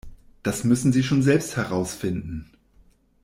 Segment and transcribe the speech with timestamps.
[0.41, 2.49] Das müssen Sie schon selbst herausfinden.